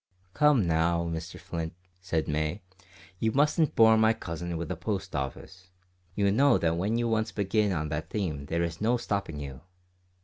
[0.33, 2.63] "Come now, Mr Flint," said May,
[3.19, 5.69] "you mustn't bore my cousin with the Post Office.
[6.15, 9.61] You know that when you once begin on that theme there is no stopping you."